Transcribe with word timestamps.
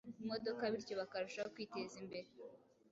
imodoka 0.23 0.63
bityo 0.73 0.93
bakarushaho 1.01 1.49
kwiteza 1.55 1.93
imbere 2.01 2.27